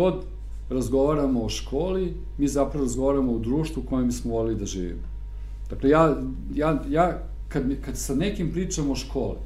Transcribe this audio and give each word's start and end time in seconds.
god 0.00 0.24
razgovaramo 0.70 1.44
o 1.44 1.48
školi, 1.48 2.14
mi 2.38 2.48
zapravo 2.48 2.84
razgovaramo 2.84 3.32
o 3.32 3.38
društvu 3.38 3.82
u 3.82 3.88
kojem 3.88 4.12
smo 4.12 4.32
volili 4.34 4.56
da 4.56 4.66
živimo. 4.66 5.02
Dakle, 5.70 5.90
ja, 5.90 6.16
ja, 6.54 6.70
ja 6.88 7.06
kad, 7.48 7.68
mi, 7.68 7.76
kad 7.76 7.98
sa 7.98 8.14
nekim 8.14 8.52
pričam 8.52 8.90
o 8.90 8.94
školi 8.94 9.42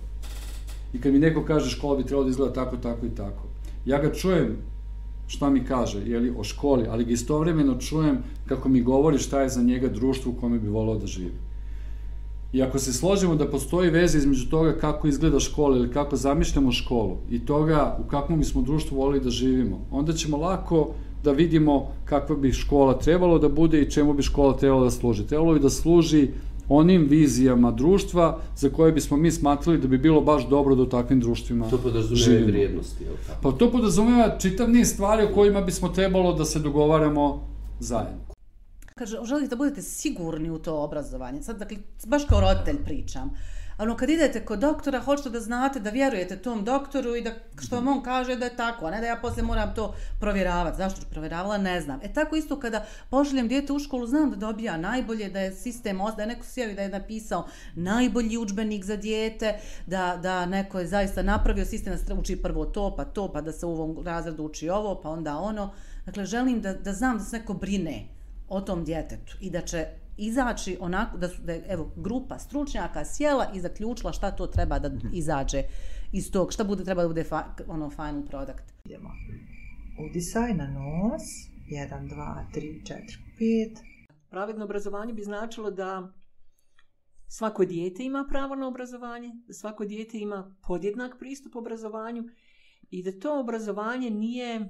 i 0.93 1.01
kad 1.01 1.13
mi 1.13 1.19
neko 1.19 1.45
kaže 1.45 1.71
škola 1.71 1.97
bi 1.97 2.05
trebalo 2.05 2.25
da 2.25 2.31
izgleda 2.31 2.53
tako, 2.53 2.77
tako 2.77 3.07
i 3.07 3.11
tako, 3.17 3.49
ja 3.87 3.99
ga 3.99 4.13
čujem 4.13 4.57
šta 5.27 5.51
mi 5.51 5.65
kaže 5.65 6.03
jeli, 6.07 6.33
o 6.37 6.45
školi, 6.45 6.87
ali 6.91 7.05
ga 7.05 7.13
istovremeno 7.13 7.79
čujem 7.81 8.19
kako 8.47 8.69
mi 8.69 8.83
govori 8.83 9.19
šta 9.19 9.43
je 9.43 9.49
za 9.49 9.63
njega 9.63 9.89
društvo 9.89 10.33
u 10.33 10.41
kome 10.41 10.59
bi 10.59 10.69
volio 10.69 10.99
da 11.01 11.07
živi. 11.07 11.39
I 12.55 12.63
ako 12.63 12.79
se 12.79 12.93
složimo 12.93 13.35
da 13.35 13.51
postoji 13.51 13.91
veza 13.91 14.19
između 14.19 14.49
toga 14.51 14.73
kako 14.73 15.09
izgleda 15.09 15.41
škola 15.41 15.77
ili 15.77 15.91
kako 15.91 16.17
zamišljamo 16.17 16.73
školu 16.73 17.17
i 17.31 17.47
toga 17.47 17.99
u 18.07 18.09
kakvom 18.09 18.39
bismo 18.39 18.63
društvu 18.63 18.97
volili 18.97 19.25
da 19.25 19.31
živimo, 19.31 19.87
onda 19.91 20.13
ćemo 20.13 20.37
lako 20.37 20.91
da 21.25 21.33
vidimo 21.33 21.89
kakva 22.05 22.37
bi 22.37 22.53
škola 22.53 22.99
trebalo 22.99 23.39
da 23.39 23.49
bude 23.49 23.83
i 23.83 23.91
čemu 23.91 24.15
bi 24.15 24.23
škola 24.23 24.57
trebala 24.57 24.85
da 24.85 24.91
služi. 24.91 25.27
Trebalo 25.27 25.55
bi 25.55 25.61
da 25.61 25.71
služi 25.71 26.29
onim 26.69 27.07
vizijama 27.11 27.71
društva 27.71 28.39
za 28.57 28.69
koje 28.69 28.93
bismo 28.93 29.17
mi 29.17 29.31
smatrali 29.31 29.79
da 29.79 29.89
bi 29.89 29.99
bilo 29.99 30.21
baš 30.21 30.49
dobro 30.49 30.75
da 30.75 30.83
u 30.83 30.87
takvim 30.87 31.21
društvima 31.21 31.69
To 31.69 31.79
podrazumijeva 31.79 32.47
vrijednosti, 32.47 33.05
je 33.05 33.11
li 33.11 33.17
tako? 33.27 33.39
Pa 33.43 33.59
to 33.59 33.71
podrazumijeva 33.71 34.39
čitav 34.39 34.71
niz 34.71 34.89
stvari 34.89 35.25
o 35.25 35.35
kojima 35.35 35.61
bismo 35.61 35.89
trebalo 35.89 36.33
da 36.35 36.45
se 36.45 36.59
dogovaramo 36.59 37.47
zajedno. 37.81 38.34
Kaže, 38.99 39.19
želite 39.25 39.49
da 39.49 39.57
budete 39.57 39.83
sigurni 39.83 40.51
u 40.51 40.59
to 40.59 40.83
obrazovanje. 40.83 41.43
Sad, 41.43 41.59
dakle, 41.59 41.77
baš 42.07 42.25
kao 42.25 42.41
roditelj 42.41 42.85
pričam. 42.85 43.31
Ono, 43.79 43.97
kad 43.97 44.11
idete 44.11 44.45
kod 44.45 44.59
doktora, 44.59 45.01
hoćete 45.01 45.31
da 45.31 45.41
znate 45.41 45.81
da 45.81 45.91
vjerujete 45.91 46.37
tom 46.43 46.65
doktoru 46.65 47.17
i 47.17 47.23
da 47.23 47.31
što 47.63 47.77
vam 47.77 47.89
on 47.89 48.03
kaže 48.03 48.37
da 48.37 48.45
je 48.45 48.57
tako, 48.57 48.87
a 48.87 48.91
ne 48.91 49.01
da 49.01 49.07
ja 49.07 49.17
posle 49.17 49.43
moram 49.43 49.75
to 49.75 49.95
provjeravati. 50.21 50.77
Zašto 50.77 51.01
ću 51.01 51.07
provjeravala, 51.11 51.59
ne 51.59 51.81
znam. 51.81 52.01
E 52.03 52.13
tako 52.13 52.37
isto 52.37 52.61
kada 52.61 52.87
pošaljem 53.11 53.49
dijete 53.49 53.73
u 53.73 53.79
školu, 53.79 54.07
znam 54.07 54.31
da 54.31 54.37
dobija 54.37 54.77
najbolje, 54.77 55.29
da 55.29 55.41
je 55.41 55.53
sistem, 55.53 55.99
da 56.17 56.23
je 56.23 56.29
neko 56.29 56.45
sjeo 56.45 56.71
i 56.71 56.75
da 56.75 56.83
je 56.83 56.89
napisao 56.89 57.49
najbolji 57.75 58.39
učbenik 58.39 58.85
za 58.85 58.97
dijete, 58.97 59.59
da, 59.87 60.19
da 60.23 60.47
neko 60.47 60.79
je 60.79 60.87
zaista 60.87 61.23
napravio 61.23 61.65
sistem 61.65 61.93
da 61.93 61.99
se 61.99 62.15
uči 62.15 62.43
prvo 62.43 62.65
to, 62.65 62.97
pa 62.97 63.05
to, 63.05 63.33
pa 63.33 63.41
da 63.41 63.53
se 63.53 63.67
u 63.67 63.71
ovom 63.71 64.05
razredu 64.05 64.45
uči 64.45 64.69
ovo, 64.69 65.01
pa 65.03 65.09
onda 65.09 65.39
ono. 65.39 65.73
Dakle, 66.07 66.25
želim 66.25 66.61
da, 66.61 66.75
da 66.75 66.93
znam 66.93 67.19
da 67.19 67.25
se 67.25 67.39
neko 67.39 67.55
brine 67.55 68.14
o 68.49 68.61
tom 68.61 68.85
djetetu 68.85 69.37
i 69.41 69.51
da 69.51 69.61
će 69.61 69.87
izaći 70.17 70.77
onako, 70.81 71.19
da 71.19 71.29
su, 71.29 71.43
da 71.43 71.53
je, 71.53 71.65
evo, 71.69 71.93
grupa 71.97 72.39
stručnjaka 72.39 73.05
sjela 73.05 73.51
i 73.55 73.61
zaključila 73.61 74.13
šta 74.13 74.31
to 74.31 74.47
treba 74.47 74.79
da 74.79 74.91
izađe 75.13 75.63
iz 76.13 76.31
tog, 76.31 76.53
šta 76.53 76.65
bude, 76.65 76.85
treba 76.85 77.03
da 77.03 77.09
bude 77.09 77.25
fa, 77.25 77.45
ono 77.69 77.91
final 77.91 78.23
product. 78.27 78.73
Idemo. 78.85 79.11
Udisaj 80.11 80.55
na 80.55 80.67
nos. 80.67 81.23
1, 81.71 82.09
2, 82.09 82.45
3, 82.55 82.83
4, 82.83 83.01
5. 83.41 83.77
Pravedno 84.31 84.65
obrazovanje 84.65 85.13
bi 85.13 85.23
značilo 85.23 85.71
da 85.71 86.13
svako 87.29 87.65
dijete 87.65 88.05
ima 88.05 88.27
pravo 88.29 88.55
na 88.55 88.69
obrazovanje, 88.69 89.31
da 89.47 89.55
svako 89.55 89.85
dijete 89.85 90.19
ima 90.19 90.57
podjednak 90.67 91.19
pristup 91.19 91.57
obrazovanju 91.57 92.25
i 92.91 93.03
da 93.03 93.19
to 93.21 93.41
obrazovanje 93.41 94.11
nije 94.11 94.69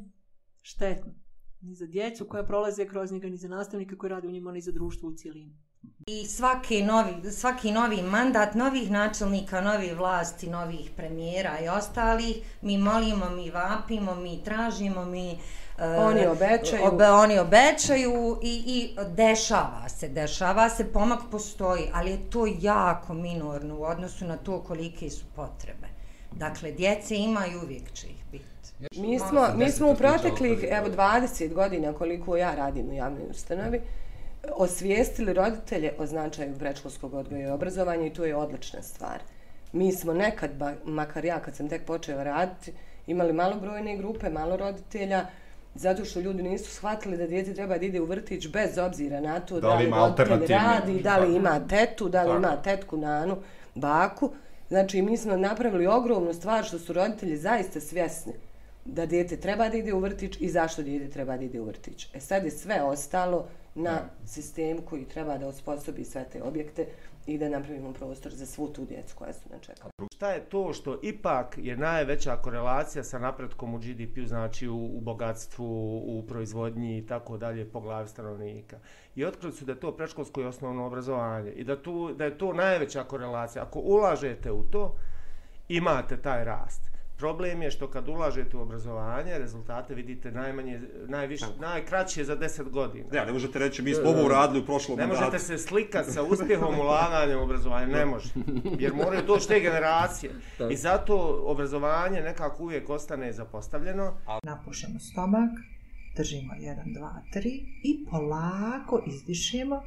štetno 0.62 1.23
ni 1.64 1.74
za 1.74 1.86
djecu 1.86 2.24
koja 2.24 2.42
prolaze 2.42 2.86
kroz 2.86 3.12
njega, 3.12 3.28
ni 3.28 3.36
za 3.36 3.48
nastavnike 3.48 3.96
koji 3.96 4.10
rade 4.10 4.28
u 4.28 4.30
njima, 4.30 4.52
ni 4.52 4.60
za 4.60 4.72
društvo 4.72 5.08
u 5.08 5.14
cijelini. 5.14 5.56
I 6.06 6.26
svaki 6.26 6.82
novi, 6.82 7.32
svaki 7.32 7.72
novi 7.72 8.02
mandat, 8.02 8.54
novih 8.54 8.90
načelnika, 8.90 9.60
novih 9.60 9.96
vlasti, 9.96 10.50
novih 10.50 10.90
premijera 10.96 11.58
i 11.60 11.68
ostalih, 11.68 12.36
mi 12.62 12.78
molimo, 12.78 13.30
mi 13.30 13.50
vapimo, 13.50 14.14
mi 14.14 14.44
tražimo, 14.44 15.04
mi... 15.04 15.38
Oni 15.98 16.26
obećaju. 16.26 16.82
Obe, 16.84 17.08
oni 17.10 17.38
obećaju 17.38 18.38
i, 18.42 18.62
i 18.66 18.96
dešava 19.16 19.88
se, 19.88 20.08
dešava 20.08 20.68
se, 20.68 20.92
pomak 20.92 21.20
postoji, 21.30 21.90
ali 21.92 22.10
je 22.10 22.30
to 22.30 22.46
jako 22.60 23.14
minorno 23.14 23.78
u 23.78 23.82
odnosu 23.82 24.24
na 24.24 24.36
to 24.36 24.62
kolike 24.62 25.10
su 25.10 25.24
potrebe. 25.36 25.88
Dakle, 26.32 26.72
djece 26.72 27.16
ima 27.16 27.46
i 27.46 27.56
uvijek 27.56 27.92
će 27.92 28.06
ih 28.06 28.24
biti. 28.32 28.53
Mi 28.96 29.18
smo, 29.18 29.48
mi 29.56 29.70
smo 29.70 29.90
u 29.90 29.94
proteklih, 29.94 30.64
evo, 30.70 30.88
20 30.88 31.52
godina 31.52 31.92
koliko 31.92 32.36
ja 32.36 32.54
radim 32.54 32.90
u 32.90 32.92
javnoj 32.92 33.22
ustanovi, 33.30 33.80
osvijestili 34.56 35.32
roditelje 35.32 35.92
o 35.98 36.06
značaju 36.06 36.58
predškolskog 36.58 37.14
odgoja 37.14 37.48
i 37.48 37.50
obrazovanja 37.50 38.06
i 38.06 38.12
to 38.12 38.24
je 38.24 38.36
odlična 38.36 38.82
stvar. 38.82 39.18
Mi 39.72 39.92
smo 39.92 40.12
nekad, 40.12 40.50
makar 40.84 41.24
ja 41.24 41.40
kad 41.40 41.56
sam 41.56 41.68
tek 41.68 41.84
počela 41.84 42.22
raditi, 42.22 42.72
imali 43.06 43.32
malobrojne 43.32 43.96
grupe, 43.96 44.30
malo 44.30 44.56
roditelja, 44.56 45.26
zato 45.74 46.04
što 46.04 46.20
ljudi 46.20 46.42
nisu 46.42 46.70
shvatili 46.70 47.16
da 47.16 47.26
djete 47.26 47.54
treba 47.54 47.78
da 47.78 47.84
ide 47.84 48.00
u 48.00 48.04
vrtić 48.04 48.48
bez 48.48 48.78
obzira 48.78 49.20
na 49.20 49.40
to 49.40 49.54
da, 49.54 49.68
da 49.68 49.74
li, 49.74 49.84
ima 49.84 50.14
radi, 50.48 51.02
da 51.02 51.18
li 51.18 51.36
ima 51.36 51.66
tetu, 51.68 52.08
da 52.08 52.22
li 52.22 52.28
Tako. 52.28 52.38
ima 52.38 52.62
tetku, 52.62 52.96
nanu, 52.96 53.36
baku. 53.74 54.30
Znači, 54.68 55.02
mi 55.02 55.16
smo 55.16 55.36
napravili 55.36 55.86
ogromnu 55.86 56.32
stvar 56.32 56.64
što 56.64 56.78
su 56.78 56.92
roditelji 56.92 57.36
zaista 57.36 57.80
svjesni 57.80 58.32
da 58.84 59.06
dijete 59.06 59.36
treba 59.36 59.68
da 59.68 59.76
ide 59.76 59.92
u 59.94 60.00
vrtić 60.00 60.36
i 60.40 60.48
zašto 60.48 60.82
dijete 60.82 61.10
treba 61.10 61.36
da 61.36 61.44
ide 61.44 61.60
u 61.60 61.64
vrtić. 61.64 62.08
E 62.14 62.20
sad 62.20 62.44
je 62.44 62.50
sve 62.50 62.82
ostalo 62.82 63.48
na 63.74 64.00
sistem 64.26 64.78
koji 64.82 65.04
treba 65.04 65.38
da 65.38 65.46
osposobi 65.46 66.04
sve 66.04 66.24
te 66.32 66.42
objekte 66.42 66.86
i 67.26 67.38
da 67.38 67.48
napravimo 67.48 67.92
prostor 67.92 68.32
za 68.32 68.46
svu 68.46 68.68
tu 68.68 68.84
djecu 68.84 69.16
koja 69.16 69.32
su 69.32 69.48
na 69.50 69.58
čekalu. 69.58 69.90
Šta 70.14 70.30
je 70.30 70.40
to 70.40 70.72
što 70.72 70.98
ipak 71.02 71.58
je 71.58 71.76
najveća 71.76 72.36
korelacija 72.36 73.04
sa 73.04 73.18
napretkom 73.18 73.74
u 73.74 73.78
GDP-u, 73.78 74.26
znači 74.26 74.68
u, 74.68 74.76
u 74.76 75.00
bogatstvu, 75.00 75.98
u 75.98 76.24
proizvodnji 76.28 76.98
i 76.98 77.06
tako 77.06 77.36
dalje 77.36 77.70
po 77.70 77.80
glavi 77.80 78.08
stanovnika. 78.08 78.78
I 79.16 79.24
otkrili 79.24 79.52
su 79.52 79.64
da 79.64 79.72
je 79.72 79.80
to 79.80 79.96
preškolsko 79.96 80.40
i 80.40 80.44
osnovno 80.44 80.86
obrazovanje 80.86 81.50
i 81.50 81.64
da, 81.64 81.82
tu, 81.82 82.12
da 82.12 82.24
je 82.24 82.38
to 82.38 82.52
najveća 82.52 83.04
korelacija. 83.04 83.62
Ako 83.62 83.78
ulažete 83.78 84.52
u 84.52 84.62
to, 84.62 84.96
imate 85.68 86.16
taj 86.16 86.44
rast. 86.44 86.93
Problem 87.18 87.62
je 87.62 87.70
što 87.70 87.90
kad 87.90 88.08
ulažete 88.08 88.56
u 88.56 88.60
obrazovanje, 88.60 89.38
rezultate 89.38 89.94
vidite 89.94 90.30
najmanje, 90.30 90.80
najviše, 91.08 91.46
najkraće 91.60 92.24
za 92.24 92.36
10 92.36 92.70
godina. 92.70 93.04
Ja, 93.12 93.24
ne 93.24 93.32
možete 93.32 93.58
reći, 93.58 93.82
mi 93.82 93.94
smo 93.94 94.10
ovo 94.10 94.26
uradili 94.26 94.60
u 94.60 94.66
prošlom. 94.66 94.98
Ne 94.98 95.06
možete 95.06 95.38
se 95.38 95.58
slikati 95.58 96.12
sa 96.12 96.22
uspjehom 96.22 96.78
ulaganja 96.78 97.38
u 97.38 97.42
obrazovanje, 97.42 97.86
ne 97.86 98.06
može. 98.06 98.28
Jer 98.78 98.94
moraju 98.94 99.22
doći 99.26 99.48
te 99.48 99.60
generacije. 99.60 100.32
I 100.70 100.76
zato 100.76 101.42
obrazovanje 101.44 102.20
nekako 102.20 102.62
uvijek 102.62 102.90
ostane 102.90 103.32
zapostavljeno. 103.32 104.14
Napušemo 104.42 104.98
stomak, 104.98 105.50
držimo 106.16 106.52
1, 106.60 106.76
2, 107.34 107.40
3 107.40 107.42
i 107.82 108.06
polako 108.10 109.02
izdišemo. 109.06 109.82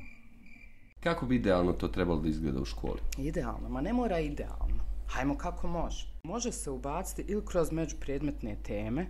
Kako 1.04 1.26
bi 1.26 1.36
idealno 1.36 1.74
to 1.74 1.88
trebalo 1.88 2.20
da 2.20 2.30
izgleda 2.30 2.60
u 2.62 2.66
školi? 2.66 3.00
Idealno, 3.18 3.70
ma 3.70 3.82
ne 3.82 3.94
mora 3.94 4.20
idealno. 4.20 4.88
Hajmo 5.08 5.38
kako 5.38 5.68
može. 5.68 6.17
Može 6.28 6.52
se 6.52 6.72
ubaciti 6.72 7.24
ili 7.28 7.46
kroz 7.46 7.72
međupredmetne 7.72 8.56
teme, 8.64 9.08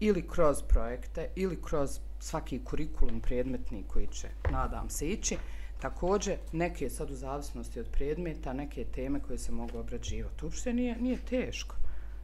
ili 0.00 0.28
kroz 0.28 0.62
projekte, 0.62 1.28
ili 1.34 1.62
kroz 1.62 2.00
svaki 2.18 2.64
kurikulum 2.64 3.20
predmetni 3.20 3.84
koji 3.88 4.06
će, 4.06 4.28
nadam 4.50 4.90
se, 4.90 5.08
ići. 5.08 5.36
Također, 5.80 6.36
neke 6.52 6.90
sad 6.90 7.10
u 7.10 7.14
zavisnosti 7.14 7.80
od 7.80 7.88
predmeta, 7.92 8.52
neke 8.52 8.84
teme 8.84 9.20
koje 9.20 9.38
se 9.38 9.52
mogu 9.52 9.78
obrađivati. 9.78 10.44
Uopšte 10.44 10.72
nije, 10.72 10.96
nije 10.96 11.18
teško. 11.18 11.76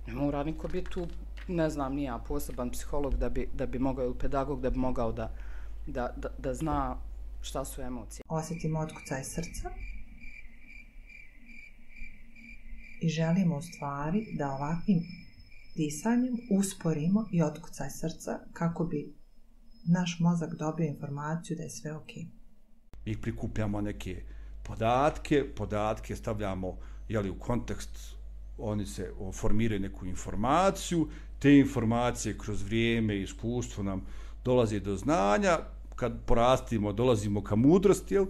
Ne 0.06 0.14
mora 0.14 0.44
niko 0.44 0.68
biti 0.68 0.90
tu, 0.90 1.06
ne 1.48 1.70
znam, 1.70 1.94
nije 1.94 2.12
poseban 2.28 2.70
psiholog 2.70 3.16
da 3.16 3.28
bi, 3.28 3.48
da 3.52 3.66
bi 3.66 3.78
mogao, 3.78 4.04
ili 4.04 4.18
pedagog 4.18 4.60
da 4.60 4.70
bi 4.70 4.78
mogao 4.78 5.12
da, 5.12 5.32
da, 5.86 6.14
da, 6.16 6.28
da 6.38 6.54
zna 6.54 6.96
šta 7.42 7.64
su 7.64 7.82
emocije. 7.82 8.24
Osjetimo 8.28 8.80
otkucaj 8.80 9.24
srca. 9.24 9.70
I 13.02 13.08
želimo 13.08 13.56
u 13.56 13.62
stvari 13.62 14.26
da 14.38 14.50
ovakvim 14.50 15.02
disanjem 15.76 16.36
usporimo 16.50 17.26
i 17.32 17.42
otkucaj 17.42 17.90
srca 17.90 18.38
kako 18.52 18.84
bi 18.84 19.14
naš 19.84 20.16
mozak 20.20 20.54
dobio 20.54 20.86
informaciju 20.86 21.56
da 21.56 21.62
je 21.62 21.70
sve 21.70 21.96
ok. 21.96 22.10
Mi 23.06 23.20
prikupljamo 23.20 23.80
neke 23.80 24.22
podatke, 24.62 25.44
podatke 25.56 26.16
stavljamo 26.16 26.78
jeli, 27.08 27.30
u 27.30 27.38
kontekst, 27.38 27.98
oni 28.58 28.86
se 28.86 29.12
formiraju 29.32 29.80
neku 29.80 30.06
informaciju, 30.06 31.08
te 31.38 31.58
informacije 31.58 32.38
kroz 32.38 32.62
vrijeme 32.62 33.16
i 33.16 33.22
iskustvo 33.22 33.82
nam 33.82 34.06
dolaze 34.44 34.80
do 34.80 34.96
znanja, 34.96 35.58
kad 35.96 36.24
porastimo, 36.26 36.92
dolazimo 36.92 37.42
ka 37.42 37.56
mudrosti, 37.56 38.14
jel? 38.14 38.26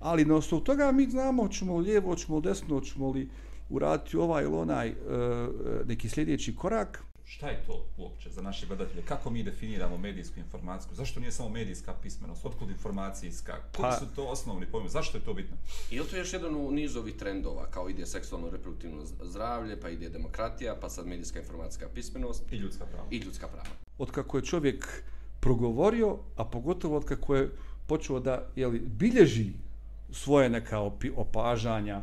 ali 0.00 0.24
na 0.24 0.34
osnovu 0.34 0.64
toga 0.64 0.92
mi 0.92 1.10
znamo 1.10 1.42
hoćemo 1.42 1.78
li 1.78 1.84
lijevo, 1.84 2.10
hoćemo 2.10 2.36
li 2.36 2.42
desno, 2.42 2.74
hoćemo 2.74 3.10
li 3.10 3.30
uraditi 3.72 4.16
ovaj 4.16 4.44
ili 4.44 4.54
onaj 4.56 4.90
uh, 4.90 4.96
neki 5.86 6.08
sljedeći 6.08 6.56
korak. 6.56 7.04
Šta 7.24 7.48
je 7.48 7.62
to 7.66 7.86
uopće 7.98 8.30
za 8.30 8.42
naše 8.42 8.66
gledatelje? 8.66 9.02
Kako 9.02 9.30
mi 9.30 9.42
definiramo 9.42 9.98
medijsku 9.98 10.38
informaciju? 10.40 10.94
Zašto 10.94 11.20
nije 11.20 11.32
samo 11.32 11.48
medijska 11.48 11.94
pismenost? 12.02 12.44
Otkud 12.46 12.70
informacijska? 12.70 13.52
Koji 13.76 13.90
Pa- 13.90 13.96
su 13.98 14.06
to 14.16 14.24
osnovni 14.26 14.66
pojmovi? 14.66 14.90
Zašto 14.90 15.18
je 15.18 15.24
to 15.24 15.34
bitno? 15.34 15.56
Ili 15.90 16.06
to 16.06 16.16
je 16.16 16.20
još 16.20 16.32
jedan 16.32 16.54
u 16.54 16.70
nizu 16.70 16.98
ovih 16.98 17.14
trendova, 17.16 17.66
kao 17.70 17.88
ide 17.88 18.06
seksualno 18.06 18.50
reproduktivno 18.50 19.02
zdravlje, 19.22 19.80
pa 19.80 19.88
ide 19.88 20.08
demokratija, 20.08 20.76
pa 20.80 20.88
sad 20.88 21.06
medijska 21.06 21.38
informacijska 21.40 21.88
pismenost. 21.94 22.52
I 22.52 22.56
ljudska 22.56 22.84
prava. 22.86 23.06
I 23.10 23.16
ljudska 23.18 23.48
prava. 23.48 23.68
od 23.98 24.10
kako 24.10 24.36
je 24.36 24.44
čovjek 24.44 25.02
progovorio, 25.40 26.18
a 26.36 26.44
pogotovo 26.44 26.96
od 26.96 27.04
kako 27.04 27.34
je 27.36 27.50
počeo 27.86 28.20
da 28.20 28.46
jeli, 28.56 28.78
bilježi 28.80 29.52
svoje 30.10 30.48
neka 30.50 30.78
opi, 30.78 31.10
opažanja 31.16 32.02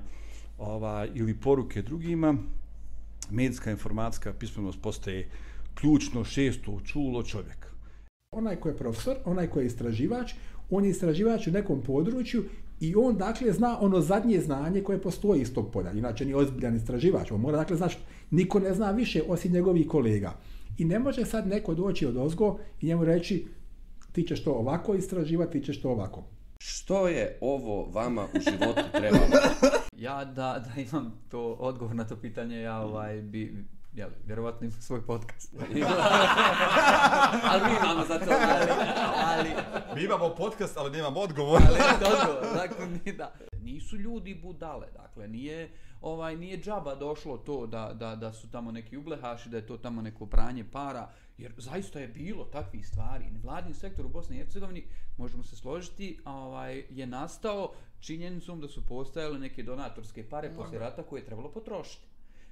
ova, 0.59 1.07
ili 1.15 1.39
poruke 1.39 1.81
drugima, 1.81 2.35
medijska 3.29 3.71
informacijska 3.71 4.33
pismenost 4.33 4.81
postaje 4.81 5.29
ključno 5.73 6.23
šesto 6.23 6.79
čulo 6.85 7.23
čovjeka. 7.23 7.69
Onaj 8.31 8.55
ko 8.55 8.69
je 8.69 8.77
profesor, 8.77 9.17
onaj 9.25 9.47
ko 9.47 9.59
je 9.59 9.65
istraživač, 9.65 10.33
on 10.69 10.85
je 10.85 10.89
istraživač 10.89 11.47
u 11.47 11.51
nekom 11.51 11.81
području 11.81 12.43
i 12.79 12.95
on 12.95 13.17
dakle 13.17 13.53
zna 13.53 13.77
ono 13.81 14.01
zadnje 14.01 14.41
znanje 14.41 14.83
koje 14.83 15.01
postoji 15.01 15.41
iz 15.41 15.53
tog 15.53 15.71
polja. 15.71 15.91
Inače 15.91 16.25
nije 16.25 16.35
ozbiljan 16.35 16.75
istraživač, 16.75 17.31
on 17.31 17.41
mora 17.41 17.57
dakle 17.57 17.77
znaš, 17.77 17.97
niko 18.31 18.59
ne 18.59 18.73
zna 18.73 18.91
više 18.91 19.23
osim 19.27 19.51
njegovih 19.51 19.87
kolega. 19.87 20.33
I 20.77 20.85
ne 20.85 20.99
može 20.99 21.25
sad 21.25 21.47
neko 21.47 21.73
doći 21.73 22.05
od 22.05 22.17
ozgo 22.17 22.59
i 22.81 22.85
njemu 22.85 23.05
reći 23.05 23.45
ti 24.11 24.23
ćeš 24.23 24.43
to 24.43 24.51
ovako 24.51 24.95
istraživati, 24.95 25.59
ti 25.59 25.65
ćeš 25.65 25.81
to 25.81 25.89
ovako. 25.89 26.23
Što 26.59 27.07
je 27.07 27.37
ovo 27.41 27.85
vama 27.85 28.23
u 28.23 28.39
životu 28.39 28.81
trebalo? 28.91 29.25
Ja 29.99 30.25
da, 30.25 30.65
da 30.65 30.81
imam 30.81 31.21
to 31.29 31.41
odgovor 31.59 31.95
na 31.95 32.03
to 32.03 32.15
pitanje, 32.15 32.61
ja 32.61 32.79
ovaj 32.79 33.21
bi 33.21 33.65
jel, 33.93 34.09
vjerovatno 34.25 34.67
imam 34.67 34.81
svoj 34.81 35.05
podcast. 35.05 35.53
ali 37.51 37.61
mi 37.65 37.77
imamo 37.77 38.05
za 38.05 38.19
to, 38.19 38.31
ali, 38.31 38.69
ali, 39.15 39.49
Mi 39.95 40.03
imamo 40.03 40.29
podcast, 40.29 40.77
ali 40.77 40.91
nemamo 40.91 41.19
odgovor. 41.19 41.61
ali 41.67 41.79
odgovor, 42.13 42.53
dakle, 42.53 42.87
ni 43.05 43.13
da. 43.13 43.33
Nisu 43.61 43.97
ljudi 43.97 44.39
budale, 44.43 44.87
dakle, 44.93 45.27
nije, 45.27 45.71
ovaj, 46.01 46.35
nije 46.37 46.61
džaba 46.61 46.95
došlo 46.95 47.37
to 47.37 47.67
da, 47.67 47.91
da, 47.93 48.15
da 48.15 48.33
su 48.33 48.51
tamo 48.51 48.71
neki 48.71 48.97
ublehaši, 48.97 49.49
da 49.49 49.57
je 49.57 49.67
to 49.67 49.77
tamo 49.77 50.01
neko 50.01 50.25
pranje 50.25 50.63
para, 50.71 51.09
jer 51.37 51.53
zaista 51.57 51.99
je 51.99 52.07
bilo 52.07 52.45
takvih 52.45 52.87
stvari. 52.87 53.25
Vladin 53.43 53.73
sektor 53.73 54.05
u 54.05 54.09
Bosni 54.09 54.35
i 54.35 54.39
Hercegovini, 54.39 54.87
možemo 55.17 55.43
se 55.43 55.55
složiti, 55.55 56.19
ovaj, 56.25 56.83
je 56.89 57.07
nastao 57.07 57.73
činjenicom 57.99 58.61
da 58.61 58.67
su 58.67 58.85
postojale 58.85 59.39
neke 59.39 59.63
donatorske 59.63 60.23
pare 60.23 60.51
poslije 60.55 60.79
rata 60.79 61.03
koje 61.03 61.19
je 61.19 61.25
trebalo 61.25 61.51
potrošiti. 61.51 62.05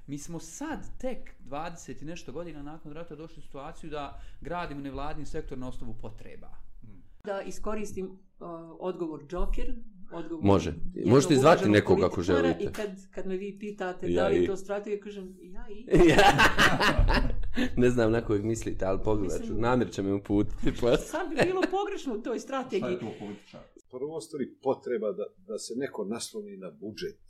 Mi 0.08 0.18
smo 0.18 0.40
sad, 0.40 0.80
tek 0.98 1.18
20 1.42 2.02
i 2.02 2.06
nešto 2.06 2.32
godina 2.32 2.64
nakon 2.64 2.92
rata 2.94 3.16
došli 3.16 3.40
u 3.40 3.42
situaciju 3.42 3.90
da 3.90 4.22
gradimo 4.42 4.82
nevladin 4.82 5.26
sektor 5.26 5.58
na 5.58 5.68
osnovu 5.68 5.94
potreba. 5.94 6.50
Da 7.24 7.42
iskoristim 7.42 8.06
uh, 8.06 8.48
odgovor 8.80 9.24
Joker, 9.30 9.74
odgovor 10.12 10.46
Može. 10.46 10.74
jednog 10.94 11.14
Možete 11.14 11.36
zvati 11.36 11.46
uvaženog 11.56 11.74
nekog 11.74 12.04
ako 12.04 12.22
želite. 12.22 12.64
I 12.64 12.68
kad, 12.68 12.90
kad 13.12 13.28
me 13.28 13.38
vi 13.38 13.60
pitate 13.60 14.12
Ja 14.12 14.22
da 14.24 14.28
li 14.28 14.38
i- 14.38 14.42
je 14.42 14.48
to 14.48 14.56
strategija, 14.58 15.00
kažem 15.00 15.38
ja 15.42 15.66
i... 15.70 15.86
ne 17.82 17.90
znam 17.90 18.12
na 18.12 18.22
kojeg 18.22 18.46
mislite, 18.46 18.86
ali 18.86 19.00
pogledat 19.04 19.42
ću. 19.42 19.54
Namjer 19.54 19.92
će 19.92 20.02
me 20.02 20.14
uputiti. 20.14 20.74
Pa... 20.82 20.98
Sad 20.98 21.30
bi 21.30 21.36
bilo 21.44 21.62
pogrešno 21.62 22.14
u 22.16 22.22
toj 22.22 22.40
strategiji. 22.40 22.98
političar? 23.20 23.62
Prvo 23.89 24.22
stvari 24.22 24.45
potreba 24.62 25.12
da, 25.12 25.25
da 25.48 25.57
se 25.57 25.74
neko 25.75 26.06
nasloni 26.06 26.57
na 26.57 26.72
budžet. 26.72 27.22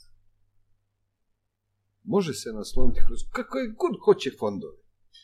Može 2.04 2.34
se 2.34 2.50
nasloniti 2.54 3.02
kroz 3.08 3.20
kakve 3.32 3.62
god 3.82 3.94
hoće 4.06 4.32
fondove. 4.40 4.78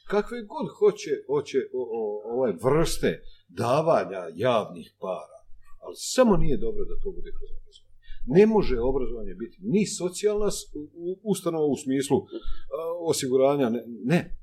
Kakve 0.08 0.38
god 0.54 0.68
hoće, 0.80 1.12
hoće 1.28 1.58
o, 1.74 1.82
o, 2.00 2.02
ovaj 2.34 2.54
vrste 2.64 3.22
davanja 3.48 4.22
javnih 4.36 4.96
para. 5.00 5.40
Ali 5.84 5.96
samo 5.96 6.38
nije 6.38 6.58
dobro 6.58 6.86
da 6.86 7.02
to 7.04 7.12
bude 7.12 7.32
kroz 7.38 7.50
obrazovanje. 7.60 7.94
Ne 8.26 8.46
može 8.46 8.80
obrazovanje 8.80 9.34
biti 9.34 9.58
ni 9.62 9.86
socijalna 9.86 10.50
ustanova 11.24 11.66
u 11.66 11.78
smislu 11.84 12.18
a, 12.18 12.26
osiguranja, 13.10 13.70
ne, 13.70 13.84
ne. 13.88 14.38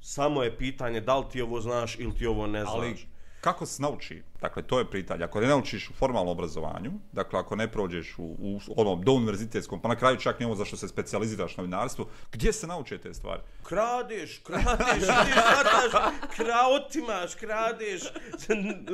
Samo 0.00 0.42
je 0.42 0.56
pitanje 0.58 1.00
da 1.00 1.18
li 1.18 1.24
ti 1.32 1.42
ovo 1.42 1.60
znaš 1.60 1.98
ili 1.98 2.14
ti 2.18 2.26
ovo 2.26 2.46
ne 2.46 2.60
znaš. 2.60 2.74
Ali 2.74 3.13
kako 3.44 3.66
se 3.66 3.82
nauči? 3.82 4.22
Dakle, 4.40 4.62
to 4.62 4.78
je 4.78 4.90
pitanje. 4.90 5.24
Ako 5.24 5.40
ne 5.40 5.46
naučiš 5.46 5.90
u 5.90 5.94
formalnom 5.94 6.32
obrazovanju, 6.32 6.92
dakle, 7.12 7.40
ako 7.40 7.56
ne 7.56 7.72
prođeš 7.72 8.14
u, 8.18 8.24
u 8.38 8.60
onom 8.76 9.02
do 9.02 9.12
univerzitetskom, 9.12 9.80
pa 9.82 9.88
na 9.88 9.96
kraju 9.96 10.16
čak 10.16 10.40
i 10.40 10.44
ovo 10.44 10.54
za 10.54 10.64
što 10.64 10.76
se 10.76 10.88
specijaliziraš 10.88 11.56
novinarstvu, 11.56 12.06
gdje 12.32 12.52
se 12.52 12.66
nauče 12.66 12.98
te 12.98 13.14
stvari? 13.14 13.42
Kradeš, 13.62 14.38
kradeš, 14.38 14.96
ideš, 14.96 15.08
hvataš, 15.08 15.92
kra, 16.36 16.60
otimaš, 16.76 17.34
kradeš, 17.34 18.02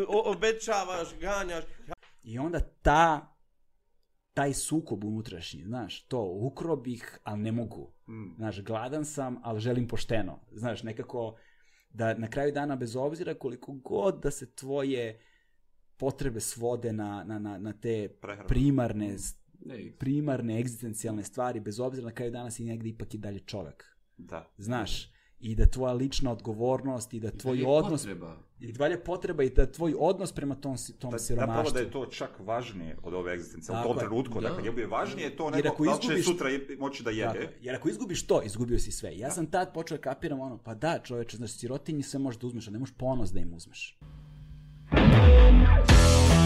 o- 0.09 0.31
obećavaš, 0.33 1.09
ganjaš. 1.21 1.65
I 2.23 2.39
onda 2.39 2.61
ta, 2.83 3.35
taj 4.35 4.55
sukob 4.55 5.05
unutrašnji, 5.05 5.63
znaš, 5.65 6.03
to, 6.03 6.21
ukro 6.23 6.77
bih, 6.77 7.19
ali 7.25 7.41
ne 7.41 7.53
mogu. 7.53 7.93
Mm. 8.09 8.35
Znaš, 8.37 8.63
gladan 8.63 9.05
sam, 9.05 9.41
ali 9.43 9.61
želim 9.61 9.89
pošteno. 9.89 10.41
Znaš, 10.53 10.83
nekako, 10.83 11.37
da 11.91 12.15
na 12.15 12.29
kraju 12.29 12.53
dana, 12.53 12.77
bez 12.77 12.97
obzira 12.97 13.35
koliko 13.35 13.73
god 13.73 14.23
da 14.23 14.31
se 14.31 14.55
tvoje 14.55 15.21
potrebe 15.97 16.41
svode 16.41 16.93
na, 16.93 17.25
na, 17.25 17.39
na, 17.39 17.59
na 17.59 17.73
te 17.73 18.09
Prehranu. 18.21 18.49
primarne, 18.49 19.17
Ne, 19.65 19.93
primarne 19.99 20.59
egzistencijalne 20.61 21.23
stvari, 21.23 21.61
bez 21.61 21.81
obzira 21.81 22.07
na 22.07 22.15
kraju 22.15 22.31
dana 22.31 22.51
si 22.51 22.65
negdje 22.65 22.91
ipak 22.91 23.15
i 23.15 23.19
dalje 23.19 23.41
čovjek. 23.41 23.85
Da. 24.17 24.53
Znaš, 24.59 25.13
i 25.41 25.55
da 25.55 25.67
tvoja 25.67 25.93
lična 25.93 26.33
odgovornost 26.33 27.15
i 27.15 27.21
da 27.21 27.31
tvoj 27.33 27.57
dalje 27.57 27.69
odnos 27.69 28.01
potreba. 28.03 28.37
i 28.61 28.73
dalje 28.73 29.01
potreba 29.01 29.43
i 29.43 29.51
da 29.51 29.67
tvoj 29.67 29.95
odnos 29.99 30.33
prema 30.33 30.55
tom 30.55 30.79
si- 30.79 30.93
tom 30.95 31.11
Da, 31.11 31.19
siromaštvu. 31.19 31.55
zapravo 31.55 31.71
da 31.73 31.81
je 31.81 31.91
to 31.91 32.07
čak 32.09 32.31
važnije 32.41 32.97
od 33.03 33.15
ove 33.15 33.33
egzistencije. 33.33 33.81
U 33.81 33.83
tom 33.83 33.99
trenutku, 33.99 34.41
Da. 34.41 34.49
dakle, 34.49 34.63
njemu 34.63 34.79
je 34.79 34.87
važnije 34.87 35.37
to 35.37 35.51
nego 35.51 35.69
ako 35.69 35.85
da 35.85 35.93
će 35.93 36.09
izgubiš- 36.09 36.25
sutra 36.25 36.49
je- 36.49 36.77
moći 36.79 37.03
da 37.03 37.11
jede. 37.11 37.39
je. 37.39 37.59
Jer 37.61 37.77
ako 37.77 37.89
izgubiš 37.89 38.23
to, 38.23 38.43
izgubio 38.43 38.79
si 38.79 38.93
sve. 38.93 39.19
Ja 39.19 39.31
sam 39.31 39.47
tad 39.47 39.73
počeo 39.75 39.97
da 39.97 40.03
kapiram 40.03 40.41
ono, 40.41 40.59
pa 40.59 40.75
da 40.75 40.99
čoveče, 41.01 41.37
znaš, 41.37 41.51
sirotinji 41.53 42.03
sve 42.03 42.21
možeš 42.21 42.41
da 42.41 42.47
uzmeš, 42.47 42.69
a 42.69 42.73
ne 42.73 42.79
možeš 42.79 42.95
ponos 42.95 43.31
da 43.31 43.41
im 43.41 43.55
uzmeš. 43.55 43.99
Hoće 44.91 46.40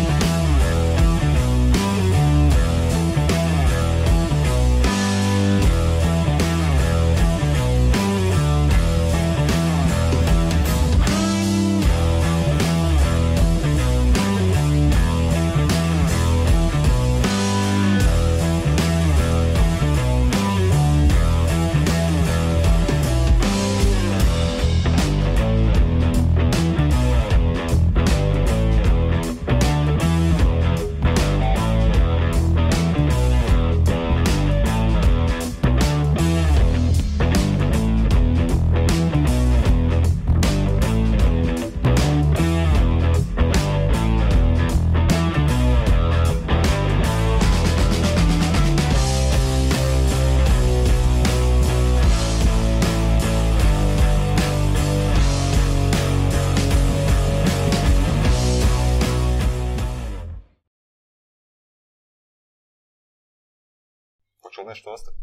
li 64.63 64.67
nešto 64.69 64.93
ostati? 64.93 65.19